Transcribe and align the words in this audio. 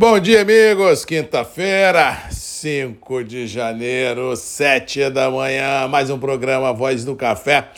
Bom 0.00 0.18
dia, 0.18 0.40
amigos. 0.40 1.04
Quinta-feira, 1.04 2.30
5 2.30 3.22
de 3.22 3.46
janeiro, 3.46 4.34
7 4.34 5.10
da 5.10 5.30
manhã. 5.30 5.86
Mais 5.88 6.08
um 6.08 6.18
programa 6.18 6.72
Voz 6.72 7.04
do 7.04 7.14
Café. 7.14 7.68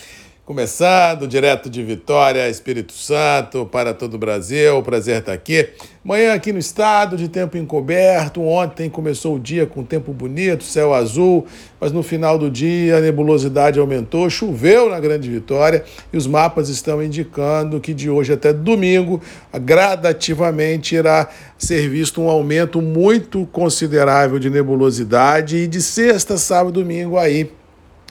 Começando 0.45 1.29
direto 1.29 1.71
de 1.71 1.85
Vitória, 1.85 2.49
Espírito 2.49 2.93
Santo, 2.93 3.65
para 3.65 3.95
todo 3.95 4.15
o 4.15 4.19
Brasil. 4.19 4.83
Prazer 4.83 5.21
estar 5.21 5.33
aqui. 5.33 5.69
Manhã 6.03 6.35
aqui 6.35 6.53
no 6.53 6.59
estado, 6.59 7.17
de 7.17 7.29
tempo 7.29 7.57
encoberto. 7.57 8.43
Ontem 8.43 8.91
começou 8.91 9.37
o 9.37 9.39
dia 9.39 9.67
com 9.67 9.85
tempo 9.85 10.13
bonito, 10.13 10.65
céu 10.65 10.93
azul, 10.93 11.47
mas 11.81 11.93
no 11.93 12.03
final 12.03 12.37
do 12.37 12.51
dia 12.51 12.97
a 12.97 13.01
nebulosidade 13.01 13.79
aumentou, 13.79 14.29
choveu 14.29 14.91
na 14.91 14.99
Grande 14.99 15.31
Vitória 15.31 15.85
e 16.13 16.17
os 16.17 16.27
mapas 16.27 16.69
estão 16.69 17.01
indicando 17.01 17.79
que 17.79 17.95
de 17.95 18.11
hoje 18.11 18.33
até 18.33 18.53
domingo, 18.53 19.23
gradativamente 19.61 20.97
irá 20.97 21.29
ser 21.57 21.89
visto 21.89 22.21
um 22.21 22.29
aumento 22.29 22.83
muito 22.83 23.47
considerável 23.53 24.41
de 24.41 24.51
nebulosidade 24.51 25.57
e 25.59 25.69
de 25.69 25.81
sexta, 25.81 26.37
sábado 26.37 26.81
e 26.81 26.83
domingo 26.83 27.17
aí 27.17 27.49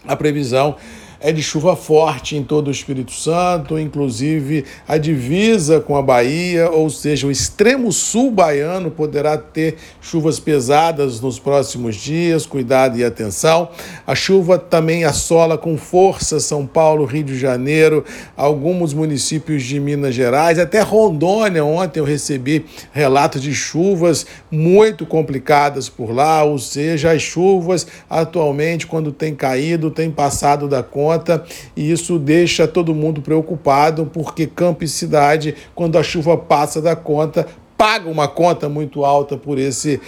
a 0.08 0.16
previsão 0.16 0.77
é 1.24 1.32
de 1.32 1.44
chuva 1.44 1.76
forte 1.76 2.36
em 2.36 2.44
todo 2.44 2.68
o 2.68 2.72
Espírito 2.72 3.12
Santo, 3.12 3.78
inclusive 3.78 4.66
a 4.88 4.98
divisa 4.98 5.80
com 5.80 5.96
a 5.96 6.02
Bahia, 6.02 6.70
ou 6.72 6.90
seja, 6.90 7.28
o 7.28 7.32
extremo 7.32 7.92
sul 7.92 8.32
baiano 8.32 8.90
poderá 8.90 9.38
ter 9.38 9.76
chuvas 10.02 10.40
pesadas 10.40 11.22
nos 11.22 11.38
próximos 11.38 11.96
dias. 11.96 12.48
Cuidado 12.48 12.98
e 12.98 13.06
atenção. 13.06 13.70
A 14.06 14.16
chuva 14.16 14.58
também 14.58 15.04
assola 15.04 15.58
com 15.58 15.78
força 15.78 16.40
São 16.40 16.66
Paulo, 16.66 17.06
Rio 17.06 17.24
de 17.24 17.38
Janeiro, 17.38 18.04
alguns 18.36 18.92
municípios 18.92 19.64
de 19.64 19.80
Minas 19.80 20.16
Gerais, 20.16 20.58
até 20.58 20.82
Rondônia. 20.82 21.64
Ontem 21.64 22.00
eu 22.00 22.06
recebi 22.06 22.66
relatos 22.92 23.44
de 23.44 23.54
chuvas 23.54 24.26
muito 24.50 25.06
complicadas 25.06 25.88
por 25.88 26.12
lá, 26.12 26.44
ou 26.44 26.58
seja, 26.58 27.12
as 27.12 27.22
chuvas 27.22 27.85
atualmente, 28.10 28.88
quando 28.88 29.12
tem 29.12 29.35
caído, 29.35 29.91
tem 29.91 30.10
passado 30.10 30.68
da 30.68 30.82
conta 30.82 31.10
conta 31.12 31.43
e 31.76 31.91
isso 31.91 32.17
deixa 32.17 32.67
todo 32.67 32.95
mundo 32.95 33.21
preocupado, 33.21 34.09
porque 34.13 34.48
campo 34.48 34.84
e 34.84 34.87
cidade, 34.87 35.55
quando 35.76 35.98
a 35.98 36.04
chuva 36.04 36.37
passa 36.37 36.81
da 36.81 36.95
conta, 36.95 37.45
paga 37.77 38.09
uma 38.09 38.27
conta 38.27 38.70
muito 38.70 39.04
alta 39.04 39.35
por, 39.35 39.57
esse, 39.57 39.99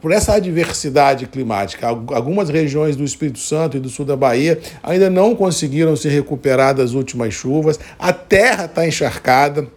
por 0.00 0.10
essa 0.10 0.34
adversidade 0.34 1.26
climática. 1.26 1.86
Algumas 1.86 2.48
regiões 2.48 2.96
do 2.96 3.04
Espírito 3.04 3.38
Santo 3.38 3.76
e 3.76 3.80
do 3.80 3.88
sul 3.88 4.04
da 4.04 4.16
Bahia 4.16 4.58
ainda 4.82 5.08
não 5.08 5.34
conseguiram 5.34 5.94
se 5.94 6.08
recuperar 6.08 6.74
das 6.74 6.92
últimas 6.92 7.32
chuvas, 7.32 7.78
a 7.98 8.12
terra 8.12 8.64
está 8.64 8.86
encharcada. 8.86 9.68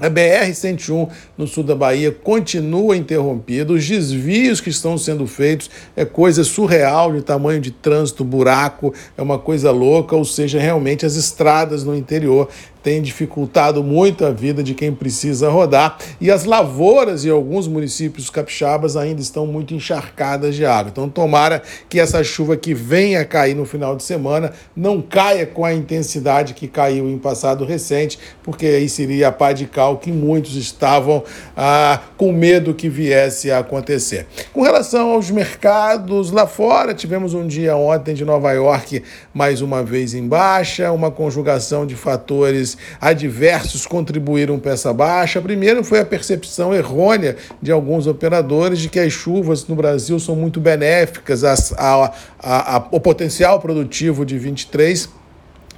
A 0.00 0.08
BR-101 0.08 1.10
no 1.36 1.46
sul 1.46 1.62
da 1.62 1.74
Bahia 1.74 2.10
continua 2.10 2.96
interrompida, 2.96 3.72
os 3.74 3.86
desvios 3.86 4.58
que 4.58 4.70
estão 4.70 4.96
sendo 4.96 5.26
feitos 5.26 5.70
é 5.94 6.04
coisa 6.04 6.42
surreal 6.44 7.12
de 7.12 7.20
tamanho 7.20 7.60
de 7.60 7.70
trânsito, 7.70 8.24
buraco, 8.24 8.94
é 9.18 9.22
uma 9.22 9.38
coisa 9.38 9.70
louca, 9.70 10.16
ou 10.16 10.24
seja, 10.24 10.58
realmente 10.58 11.04
as 11.04 11.14
estradas 11.14 11.84
no 11.84 11.94
interior 11.94 12.48
tem 12.82 13.00
dificultado 13.00 13.82
muito 13.82 14.24
a 14.24 14.30
vida 14.30 14.62
de 14.62 14.74
quem 14.74 14.92
precisa 14.92 15.48
rodar 15.48 15.98
e 16.20 16.30
as 16.30 16.44
lavouras 16.44 17.24
em 17.24 17.30
alguns 17.30 17.68
municípios 17.68 18.28
capixabas 18.28 18.96
ainda 18.96 19.20
estão 19.20 19.46
muito 19.46 19.74
encharcadas 19.74 20.54
de 20.54 20.66
água. 20.66 20.90
Então, 20.90 21.08
tomara 21.08 21.62
que 21.88 22.00
essa 22.00 22.22
chuva 22.24 22.56
que 22.56 22.74
venha 22.74 23.24
cair 23.24 23.54
no 23.54 23.64
final 23.64 23.96
de 23.96 24.02
semana 24.02 24.52
não 24.74 25.00
caia 25.00 25.46
com 25.46 25.64
a 25.64 25.72
intensidade 25.72 26.54
que 26.54 26.66
caiu 26.66 27.08
em 27.08 27.18
passado 27.18 27.64
recente, 27.64 28.18
porque 28.42 28.66
aí 28.66 28.88
seria 28.88 29.28
a 29.28 29.32
pá 29.32 29.52
de 29.52 29.66
cal 29.66 29.98
que 29.98 30.10
muitos 30.10 30.56
estavam 30.56 31.22
ah, 31.56 32.00
com 32.16 32.32
medo 32.32 32.74
que 32.74 32.88
viesse 32.88 33.50
a 33.50 33.58
acontecer. 33.58 34.26
Com 34.52 34.62
relação 34.62 35.10
aos 35.10 35.30
mercados 35.30 36.30
lá 36.30 36.46
fora, 36.46 36.94
tivemos 36.94 37.34
um 37.34 37.46
dia 37.46 37.76
ontem 37.76 38.14
de 38.14 38.24
Nova 38.24 38.52
York 38.52 39.02
mais 39.32 39.62
uma 39.62 39.82
vez 39.82 40.14
em 40.14 40.26
baixa, 40.26 40.90
uma 40.90 41.10
conjugação 41.10 41.86
de 41.86 41.94
fatores 41.94 42.71
adversos 43.00 43.86
contribuíram 43.86 44.58
para 44.58 44.72
essa 44.72 44.92
baixa. 44.92 45.40
Primeiro 45.40 45.84
foi 45.84 46.00
a 46.00 46.04
percepção 46.04 46.74
errônea 46.74 47.36
de 47.60 47.72
alguns 47.72 48.06
operadores 48.06 48.78
de 48.78 48.88
que 48.88 48.98
as 48.98 49.12
chuvas 49.12 49.66
no 49.66 49.74
Brasil 49.74 50.18
são 50.18 50.36
muito 50.36 50.60
benéficas 50.60 51.42
ao 51.76 53.00
potencial 53.00 53.60
produtivo 53.60 54.24
de 54.24 54.38
23 54.38 55.21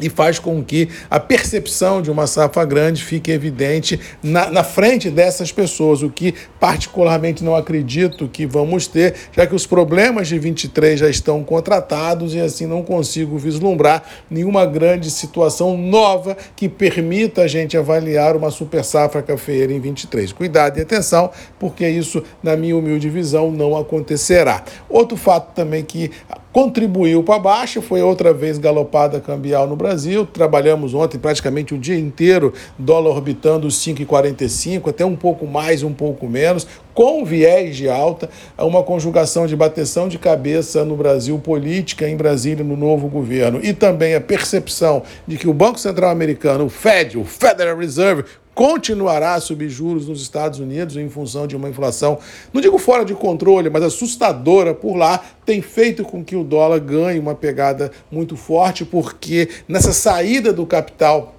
e 0.01 0.09
faz 0.09 0.39
com 0.39 0.63
que 0.63 0.89
a 1.09 1.21
percepção 1.21 2.03
de 2.03 2.11
uma 2.11 2.27
safra 2.27 2.65
grande 2.65 3.05
fique 3.05 3.31
evidente 3.31 3.99
na, 4.23 4.51
na, 4.51 4.65
frente 4.65 5.09
dessas 5.11 5.53
pessoas, 5.53 6.03
o 6.03 6.11
que 6.11 6.35
particularmente 6.59 7.45
não 7.45 7.55
acredito 7.55 8.29
que 8.29 8.45
vamos 8.45 8.87
ter, 8.87 9.15
já 9.33 9.47
que 9.47 9.55
os 9.55 9.67
problemas 9.67 10.29
de 10.29 10.39
23 10.39 10.99
já 10.99 11.09
estão 11.09 11.45
contratados 11.45 12.35
e 12.35 12.41
assim 12.41 12.67
não 12.67 12.83
consigo 12.83 13.39
vislumbrar 13.39 14.03
nenhuma 14.29 14.67
grande 14.67 15.11
situação 15.11 15.77
nova 15.77 16.37
que 16.57 16.69
permita 16.69 17.43
a 17.43 17.47
gente 17.47 17.77
avaliar 17.77 18.37
uma 18.37 18.51
super 18.51 18.85
safra 18.85 19.23
cafeeira 19.23 19.73
em 19.73 19.81
23. 19.81 20.33
Cuidado 20.33 20.79
e 20.79 20.83
atenção, 20.83 21.31
porque 21.59 21.89
isso, 21.89 22.23
na 22.43 22.57
minha 22.57 22.77
humilde 22.77 23.09
visão, 23.09 23.51
não 23.51 23.77
acontecerá. 23.77 24.65
Outro 24.89 25.17
fato 25.17 25.55
também 25.55 25.85
que 25.85 26.11
contribuiu 26.55 27.21
para 27.25 27.41
baixo, 27.41 27.83
foi 27.83 28.01
outra 28.01 28.33
vez 28.33 28.59
galopada 28.59 29.21
cambial 29.21 29.67
no 29.67 29.75
Brasil. 29.75 30.25
Trabalhamos 30.25 30.95
ontem 30.95 31.19
praticamente 31.19 31.75
o 31.75 31.79
dia 31.79 31.99
inteiro, 31.99 32.55
dólar 32.79 33.11
orbitando 33.11 33.67
os 33.67 33.75
5,45, 33.85 34.89
até 34.89 35.05
um 35.05 35.17
pouco 35.17 35.49
mais, 35.49 35.83
um 35.83 35.93
pouco 35.93 36.29
menos, 36.29 36.65
com 36.95 37.25
viés 37.25 37.77
de 37.77 37.89
alta, 37.89 38.31
uma 38.57 38.85
conjugação 38.85 39.49
de 39.49 39.57
bateção 39.57 40.07
de 40.07 40.17
cabeça 40.17 40.85
no 40.85 40.97
Brasil, 40.97 41.37
política 41.41 42.09
em 42.09 42.17
Brasília, 42.17 42.63
no 42.63 42.77
novo 42.77 43.09
governo, 43.09 43.59
e 43.61 43.73
também 43.73 44.15
a 44.15 44.21
percepção 44.21 45.03
de 45.27 45.37
que 45.37 45.49
o 45.49 45.53
Banco 45.53 45.81
Central 45.81 46.11
Americano, 46.11 46.67
o 46.67 46.69
Fed, 46.69 47.19
o 47.19 47.25
Federal 47.25 47.77
Reserve, 47.77 48.25
continuará 48.55 49.35
a 49.35 49.41
subir 49.41 49.69
juros 49.69 50.07
nos 50.07 50.23
Estados 50.23 50.61
Unidos 50.61 50.97
em 50.97 51.09
função 51.09 51.47
de 51.47 51.57
uma 51.57 51.69
inflação, 51.69 52.19
não 52.53 52.61
digo 52.61 52.79
fora 52.79 53.05
de 53.05 53.15
controle, 53.15 53.69
mas 53.69 53.83
assustadora 53.83 54.75
por 54.75 54.97
lá, 54.97 55.23
tem 55.45 55.61
feito 55.61 56.05
com 56.05 56.25
que 56.25 56.37
o 56.37 56.45
dólar 56.45 56.81
ganhe 56.81 57.19
uma 57.19 57.35
pegada 57.35 57.91
muito 58.11 58.37
forte, 58.37 58.85
porque 58.85 59.49
nessa 59.69 59.93
saída 59.93 60.53
do 60.53 60.65
capital 60.65 61.35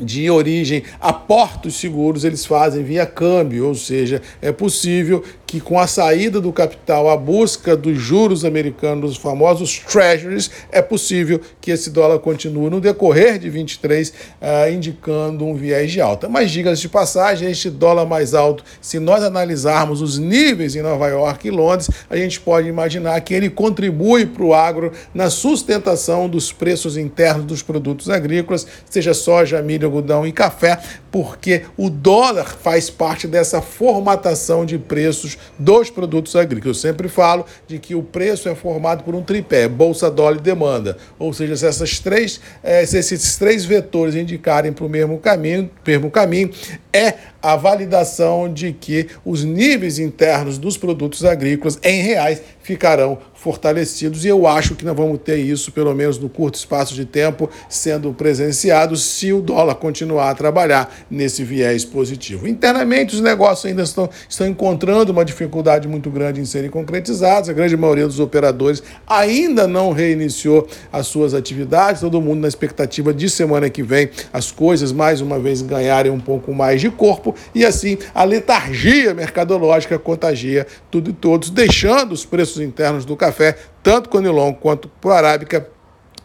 de 0.00 0.30
origem 0.30 0.82
a 1.00 1.12
portos 1.12 1.76
seguros 1.76 2.24
eles 2.24 2.44
fazem 2.44 2.84
via 2.84 3.06
câmbio, 3.06 3.66
ou 3.66 3.74
seja, 3.74 4.20
é 4.42 4.52
possível 4.52 5.22
que 5.46 5.60
com 5.60 5.78
a 5.78 5.86
saída 5.86 6.40
do 6.40 6.52
capital, 6.52 7.08
a 7.08 7.16
busca 7.16 7.76
dos 7.76 7.96
juros 7.96 8.44
americanos, 8.44 9.12
os 9.12 9.16
famosos 9.16 9.78
treasuries, 9.78 10.50
é 10.72 10.82
possível 10.82 11.40
que 11.60 11.70
esse 11.70 11.88
dólar 11.90 12.18
continue 12.18 12.68
no 12.68 12.80
decorrer 12.80 13.38
de 13.38 13.48
23, 13.48 14.08
uh, 14.08 14.12
ah, 14.40 14.70
indicando 14.70 15.44
um 15.44 15.54
viés 15.54 15.92
de 15.92 16.00
alta. 16.00 16.28
Mas 16.28 16.50
diga-se 16.50 16.82
de 16.82 16.88
passagem, 16.88 17.50
este 17.50 17.70
dólar 17.70 18.06
mais 18.06 18.34
alto, 18.34 18.64
se 18.80 18.98
nós 18.98 19.22
analisarmos 19.22 20.02
os 20.02 20.18
níveis 20.18 20.74
em 20.74 20.82
Nova 20.82 21.06
York 21.06 21.46
e 21.46 21.50
Londres, 21.50 21.88
a 22.10 22.16
gente 22.16 22.40
pode 22.40 22.68
imaginar 22.68 23.20
que 23.20 23.32
ele 23.32 23.48
contribui 23.48 24.26
para 24.26 24.42
o 24.42 24.52
agro 24.52 24.92
na 25.14 25.30
sustentação 25.30 26.28
dos 26.28 26.52
preços 26.52 26.96
internos 26.96 27.46
dos 27.46 27.62
produtos 27.62 28.10
agrícolas, 28.10 28.66
seja 28.90 29.14
soja, 29.14 29.62
milho, 29.62 29.86
algodão 29.86 30.26
e 30.26 30.32
café, 30.32 30.78
porque 31.10 31.62
o 31.76 31.88
dólar 31.88 32.56
faz 32.60 32.90
parte 32.90 33.28
dessa 33.28 33.62
formatação 33.62 34.66
de 34.66 34.78
preços 34.78 35.35
dos 35.58 35.90
produtos 35.90 36.34
agrícolas. 36.36 36.76
Eu 36.76 36.80
sempre 36.80 37.08
falo 37.08 37.44
de 37.66 37.78
que 37.78 37.94
o 37.94 38.02
preço 38.02 38.48
é 38.48 38.54
formado 38.54 39.04
por 39.04 39.14
um 39.14 39.22
tripé, 39.22 39.68
bolsa, 39.68 40.10
dólar 40.10 40.36
e 40.36 40.40
demanda. 40.40 40.96
Ou 41.18 41.32
seja, 41.32 41.56
se, 41.56 41.66
essas 41.66 41.98
três, 41.98 42.40
eh, 42.62 42.84
se 42.86 42.98
esses 42.98 43.36
três 43.36 43.64
vetores 43.64 44.14
indicarem 44.14 44.72
para 44.72 44.84
o 44.84 44.88
mesmo 44.88 45.18
caminho, 45.18 45.70
mesmo 45.86 46.10
caminho, 46.10 46.50
é 46.96 47.14
a 47.42 47.54
validação 47.54 48.52
de 48.52 48.72
que 48.72 49.06
os 49.24 49.44
níveis 49.44 49.98
internos 49.98 50.58
dos 50.58 50.76
produtos 50.76 51.24
agrícolas 51.24 51.78
em 51.82 52.02
reais 52.02 52.42
ficarão 52.60 53.18
fortalecidos. 53.34 54.24
E 54.24 54.28
eu 54.28 54.48
acho 54.48 54.74
que 54.74 54.84
nós 54.84 54.96
vamos 54.96 55.20
ter 55.20 55.36
isso, 55.36 55.70
pelo 55.70 55.94
menos 55.94 56.18
no 56.18 56.28
curto 56.28 56.56
espaço 56.56 56.94
de 56.94 57.04
tempo, 57.04 57.48
sendo 57.68 58.12
presenciado 58.12 58.96
se 58.96 59.32
o 59.32 59.40
dólar 59.40 59.76
continuar 59.76 60.30
a 60.30 60.34
trabalhar 60.34 60.92
nesse 61.08 61.44
viés 61.44 61.84
positivo. 61.84 62.48
Internamente, 62.48 63.14
os 63.14 63.20
negócios 63.20 63.66
ainda 63.66 63.82
estão, 63.82 64.10
estão 64.28 64.48
encontrando 64.48 65.12
uma 65.12 65.24
dificuldade 65.24 65.86
muito 65.86 66.10
grande 66.10 66.40
em 66.40 66.44
serem 66.44 66.68
concretizados, 66.68 67.48
a 67.48 67.52
grande 67.52 67.76
maioria 67.76 68.06
dos 68.06 68.18
operadores 68.18 68.82
ainda 69.06 69.68
não 69.68 69.92
reiniciou 69.92 70.66
as 70.92 71.06
suas 71.06 71.34
atividades, 71.34 72.00
todo 72.00 72.20
mundo 72.20 72.40
na 72.40 72.48
expectativa 72.48 73.14
de 73.14 73.30
semana 73.30 73.70
que 73.70 73.84
vem 73.84 74.10
as 74.32 74.50
coisas 74.50 74.90
mais 74.90 75.20
uma 75.20 75.38
vez 75.38 75.62
ganharem 75.62 76.10
um 76.10 76.18
pouco 76.18 76.52
mais 76.52 76.80
de 76.80 76.85
corpo 76.90 77.34
e 77.54 77.64
assim 77.64 77.98
a 78.14 78.24
letargia 78.24 79.14
mercadológica 79.14 79.98
contagia 79.98 80.66
tudo 80.90 81.10
e 81.10 81.12
todos, 81.12 81.50
deixando 81.50 82.12
os 82.12 82.24
preços 82.24 82.60
internos 82.60 83.04
do 83.04 83.16
café, 83.16 83.56
tanto 83.82 84.08
Conilon 84.08 84.52
quanto 84.52 84.88
pro 85.00 85.12
Arábica, 85.12 85.68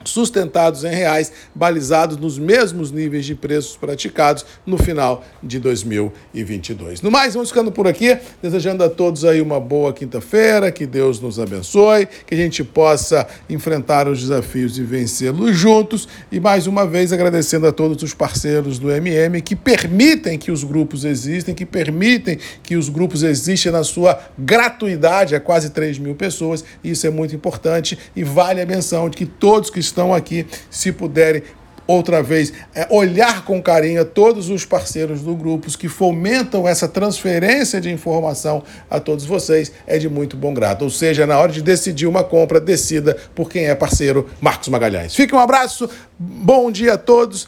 sustentados 0.03 0.83
em 0.83 0.93
reais, 0.93 1.31
balizados 1.53 2.17
nos 2.17 2.37
mesmos 2.37 2.91
níveis 2.91 3.25
de 3.25 3.35
preços 3.35 3.77
praticados 3.77 4.45
no 4.65 4.77
final 4.77 5.23
de 5.41 5.59
2022. 5.59 7.01
No 7.01 7.11
mais, 7.11 7.33
vamos 7.33 7.49
ficando 7.49 7.71
por 7.71 7.87
aqui, 7.87 8.17
desejando 8.41 8.83
a 8.83 8.89
todos 8.89 9.25
aí 9.25 9.41
uma 9.41 9.59
boa 9.59 9.93
quinta-feira, 9.93 10.71
que 10.71 10.85
Deus 10.85 11.19
nos 11.19 11.39
abençoe, 11.39 12.07
que 12.25 12.33
a 12.33 12.37
gente 12.37 12.63
possa 12.63 13.27
enfrentar 13.49 14.07
os 14.07 14.19
desafios 14.21 14.77
e 14.77 14.83
vencê-los 14.83 15.55
juntos 15.55 16.07
e 16.31 16.39
mais 16.39 16.67
uma 16.67 16.85
vez 16.85 17.13
agradecendo 17.13 17.67
a 17.67 17.71
todos 17.71 18.01
os 18.03 18.13
parceiros 18.13 18.79
do 18.79 18.91
MM 18.91 19.41
que 19.41 19.55
permitem 19.55 20.37
que 20.37 20.51
os 20.51 20.63
grupos 20.63 21.05
existem, 21.05 21.53
que 21.53 21.65
permitem 21.65 22.37
que 22.63 22.75
os 22.75 22.89
grupos 22.89 23.23
existam 23.23 23.71
na 23.71 23.83
sua 23.83 24.19
gratuidade, 24.37 25.35
é 25.35 25.39
quase 25.39 25.69
3 25.69 25.97
mil 25.97 26.15
pessoas, 26.15 26.63
isso 26.83 27.05
é 27.05 27.09
muito 27.09 27.35
importante 27.35 27.97
e 28.15 28.23
vale 28.23 28.61
a 28.61 28.65
menção 28.65 29.09
de 29.09 29.17
que 29.17 29.25
todos 29.25 29.69
que 29.69 29.79
estão 29.91 30.13
aqui, 30.13 30.47
se 30.69 30.91
puderem 30.91 31.43
outra 31.91 32.23
vez, 32.23 32.53
é, 32.73 32.87
olhar 32.89 33.43
com 33.43 33.61
carinho 33.61 34.03
todos 34.05 34.49
os 34.49 34.65
parceiros 34.65 35.21
do 35.21 35.35
grupo 35.35 35.69
que 35.77 35.87
fomentam 35.87 36.67
essa 36.67 36.87
transferência 36.87 37.81
de 37.81 37.91
informação 37.91 38.63
a 38.89 38.99
todos 38.99 39.25
vocês, 39.25 39.71
é 39.85 39.97
de 39.97 40.09
muito 40.09 40.37
bom 40.37 40.53
grado. 40.53 40.83
Ou 40.83 40.89
seja, 40.89 41.25
na 41.27 41.37
hora 41.37 41.51
de 41.51 41.61
decidir 41.61 42.07
uma 42.07 42.23
compra, 42.23 42.59
decida 42.59 43.17
por 43.35 43.49
quem 43.49 43.65
é 43.65 43.75
parceiro 43.75 44.29
Marcos 44.39 44.69
Magalhães. 44.69 45.15
Fique 45.15 45.35
um 45.35 45.39
abraço, 45.39 45.89
bom 46.17 46.71
dia 46.71 46.93
a 46.93 46.97
todos. 46.97 47.47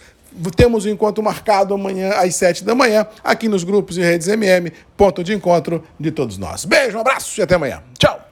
Temos 0.55 0.85
o 0.85 0.87
um 0.87 0.91
encontro 0.91 1.23
marcado 1.23 1.75
amanhã 1.75 2.13
às 2.13 2.35
sete 2.35 2.63
da 2.63 2.73
manhã, 2.73 3.05
aqui 3.23 3.47
nos 3.47 3.63
grupos 3.63 3.97
e 3.97 4.01
redes 4.01 4.27
MM, 4.27 4.73
ponto 4.97 5.23
de 5.23 5.33
encontro 5.33 5.83
de 5.99 6.11
todos 6.11 6.39
nós. 6.39 6.65
Beijo, 6.65 6.97
um 6.97 7.01
abraço 7.01 7.39
e 7.39 7.43
até 7.43 7.55
amanhã. 7.55 7.83
Tchau! 7.99 8.22